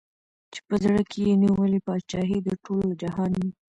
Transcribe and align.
چي 0.51 0.59
په 0.67 0.75
زړه 0.83 1.01
کي 1.11 1.19
یې 1.27 1.33
نیولې 1.43 1.79
پاچهي 1.85 2.39
د 2.43 2.49
ټول 2.65 2.87
جهان 3.01 3.31
وي 3.39 3.51